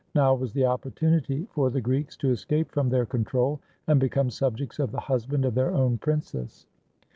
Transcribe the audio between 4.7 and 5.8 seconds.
of the husband of their